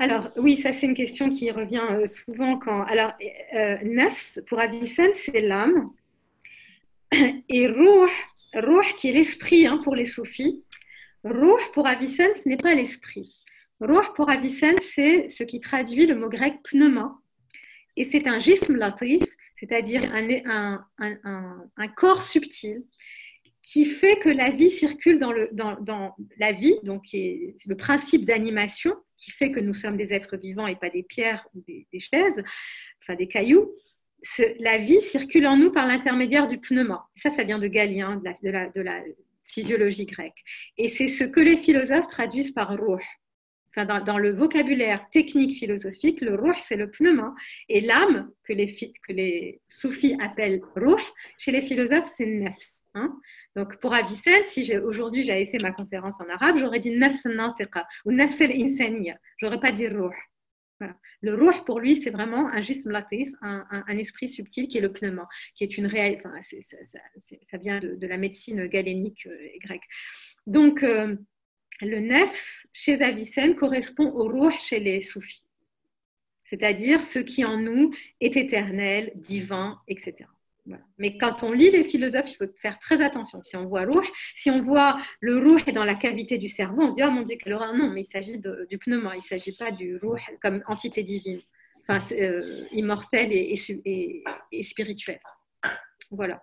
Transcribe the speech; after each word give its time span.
Alors, 0.00 0.30
oui, 0.36 0.56
ça, 0.56 0.72
c'est 0.72 0.86
une 0.86 0.94
question 0.94 1.28
qui 1.28 1.50
revient 1.50 1.82
euh, 1.90 2.06
souvent 2.06 2.56
quand. 2.56 2.82
Alors, 2.82 3.12
euh, 3.54 3.78
nefs, 3.82 4.38
pour 4.46 4.60
Avicenne, 4.60 5.12
c'est 5.12 5.40
l'âme. 5.40 5.90
Et 7.48 7.66
ruh, 7.66 8.08
ruh 8.54 8.94
qui 8.96 9.08
est 9.08 9.12
l'esprit 9.12 9.66
hein, 9.66 9.80
pour 9.82 9.96
les 9.96 10.04
soufis. 10.04 10.62
Ruh, 11.24 11.60
pour 11.74 11.88
Avicenne, 11.88 12.32
ce 12.34 12.48
n'est 12.48 12.56
pas 12.56 12.74
l'esprit. 12.74 13.42
Ruh, 13.80 14.06
pour 14.14 14.30
Avicenne, 14.30 14.78
c'est 14.80 15.28
ce 15.30 15.42
qui 15.42 15.58
traduit 15.58 16.06
le 16.06 16.14
mot 16.14 16.28
grec 16.28 16.62
pneuma. 16.62 17.18
Et 17.96 18.04
c'est 18.04 18.28
un 18.28 18.38
jism 18.38 18.76
latif, 18.76 19.24
c'est-à-dire 19.56 20.02
un, 20.14 20.84
un, 20.98 21.88
corps 21.96 22.22
subtil 22.22 22.84
qui 23.62 23.84
fait 23.84 24.20
que 24.20 24.28
la 24.28 24.50
vie 24.50 24.70
circule 24.70 25.18
dans, 25.18 25.32
le, 25.32 25.48
dans, 25.50 25.74
dans 25.80 26.14
la 26.38 26.52
vie, 26.52 26.76
donc 26.84 27.06
c'est 27.10 27.56
le 27.66 27.76
principe 27.76 28.24
d'animation 28.24 28.94
qui 29.18 29.30
fait 29.30 29.50
que 29.50 29.60
nous 29.60 29.74
sommes 29.74 29.96
des 29.96 30.14
êtres 30.14 30.36
vivants 30.36 30.66
et 30.66 30.76
pas 30.76 30.90
des 30.90 31.02
pierres 31.02 31.46
ou 31.54 31.62
des, 31.66 31.86
chaises, 31.98 32.42
enfin 33.02 33.14
des 33.14 33.28
cailloux. 33.28 33.74
la 34.60 34.78
vie 34.78 35.00
circule 35.00 35.46
en 35.46 35.56
nous 35.56 35.70
par 35.70 35.86
l'intermédiaire 35.86 36.48
du 36.48 36.58
pneuma. 36.58 37.08
Ça, 37.14 37.30
ça 37.30 37.44
vient 37.44 37.58
de 37.58 37.68
Galien, 37.68 38.16
de 38.42 38.80
la, 38.80 39.02
physiologie 39.44 40.04
grecque. 40.04 40.44
Et 40.76 40.88
c'est 40.88 41.08
ce 41.08 41.24
que 41.24 41.40
les 41.40 41.56
philosophes 41.56 42.08
traduisent 42.08 42.52
par 42.52 42.68
ruh. 42.68 43.02
Enfin, 43.74 44.00
dans, 44.00 44.18
le 44.18 44.30
vocabulaire 44.30 45.08
technique 45.10 45.56
philosophique, 45.58 46.20
le 46.20 46.34
ruh, 46.34 46.52
c'est 46.64 46.76
le 46.76 46.90
pneuma. 46.90 47.34
Et 47.70 47.80
l'âme, 47.80 48.30
que 48.44 48.52
les, 48.52 48.66
que 48.66 49.12
les 49.12 49.62
soufis 49.70 50.18
appellent 50.20 50.60
ruh, 50.76 51.00
chez 51.38 51.50
les 51.50 51.62
philosophes, 51.62 52.12
c'est 52.14 52.26
nefs. 52.26 52.82
Hein 52.94 53.18
donc 53.58 53.80
pour 53.80 53.92
Avicenne, 53.92 54.44
si 54.44 54.72
aujourd'hui 54.78 55.24
j'avais 55.24 55.46
fait 55.46 55.58
ma 55.58 55.72
conférence 55.72 56.14
en 56.20 56.28
arabe, 56.28 56.58
j'aurais 56.58 56.78
dit 56.78 56.96
nafs 56.96 57.26
al 57.26 57.36
ou 58.04 58.12
nafs 58.12 58.40
al-insaniya. 58.40 59.18
J'aurais 59.38 59.58
pas 59.58 59.72
dit 59.72 59.88
ruh. 59.88 60.14
Le 61.22 61.34
ruh, 61.34 61.64
pour 61.66 61.80
lui, 61.80 61.96
c'est 61.96 62.10
vraiment 62.10 62.46
un 62.46 62.60
jism 62.60 62.92
latif, 62.92 63.30
un, 63.42 63.84
esprit 63.88 64.28
subtil 64.28 64.68
qui 64.68 64.78
est 64.78 64.80
le 64.80 64.92
pneuma, 64.92 65.26
qui 65.56 65.64
est 65.64 65.76
une 65.76 65.86
réelle. 65.86 66.18
Enfin, 66.24 66.40
ça, 66.40 67.58
vient 67.58 67.80
de, 67.80 68.06
la 68.06 68.16
médecine 68.16 68.68
galénique 68.68 69.26
euh, 69.26 69.36
grecque. 69.60 69.82
Donc, 70.46 70.84
euh, 70.84 71.16
le 71.80 71.98
nefs 71.98 72.64
chez 72.72 73.02
Avicenne 73.02 73.56
correspond 73.56 74.12
au 74.12 74.28
ruh 74.28 74.52
chez 74.60 74.78
les 74.78 75.00
soufis, 75.00 75.48
c'est-à-dire 76.44 77.02
ce 77.02 77.18
qui 77.18 77.44
en 77.44 77.58
nous 77.58 77.92
est 78.20 78.36
éternel, 78.36 79.10
divin, 79.16 79.80
etc. 79.88 80.28
Mais 80.98 81.16
quand 81.16 81.42
on 81.42 81.52
lit 81.52 81.70
les 81.70 81.84
philosophes, 81.84 82.32
il 82.32 82.36
faut 82.36 82.52
faire 82.60 82.78
très 82.78 83.02
attention. 83.02 83.42
Si 83.42 83.56
on 83.56 83.66
voit 83.66 83.84
rouh, 83.84 84.02
si 84.34 84.50
on 84.50 84.62
voit 84.62 84.96
le 85.20 85.38
rouh 85.38 85.60
dans 85.72 85.84
la 85.84 85.94
cavité 85.94 86.38
du 86.38 86.48
cerveau, 86.48 86.82
on 86.82 86.90
se 86.90 86.96
dit 86.96 87.02
oh 87.04 87.10
mon 87.10 87.22
Dieu 87.22 87.36
quelle 87.42 87.54
horreur 87.54 87.74
non, 87.74 87.90
mais 87.90 88.02
il 88.02 88.06
s'agit 88.06 88.38
du 88.38 88.78
pneuma, 88.78 89.14
il 89.14 89.18
ne 89.18 89.22
s'agit 89.22 89.56
pas 89.56 89.70
du 89.70 89.96
rouh 89.98 90.16
comme 90.42 90.62
entité 90.66 91.02
divine, 91.02 91.40
euh, 91.90 92.66
immortelle 92.72 93.32
et, 93.32 94.62
spirituelle. 94.62 95.20
Voilà. 96.10 96.36